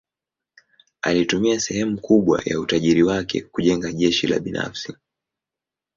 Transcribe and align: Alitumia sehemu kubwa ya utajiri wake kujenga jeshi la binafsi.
Alitumia 1.01 1.59
sehemu 1.59 2.01
kubwa 2.01 2.41
ya 2.45 2.59
utajiri 2.59 3.03
wake 3.03 3.41
kujenga 3.41 3.91
jeshi 3.93 4.27
la 4.27 4.39
binafsi. 4.39 4.93